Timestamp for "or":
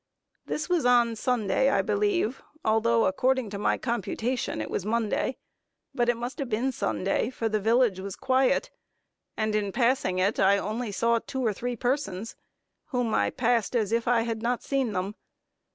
11.45-11.53